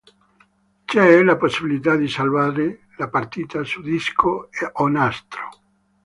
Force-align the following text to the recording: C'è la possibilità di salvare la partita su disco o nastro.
C'è 0.85 1.21
la 1.21 1.37
possibilità 1.37 1.95
di 1.95 2.07
salvare 2.07 2.87
la 2.97 3.07
partita 3.07 3.63
su 3.63 3.81
disco 3.83 4.49
o 4.71 4.87
nastro. 4.87 5.49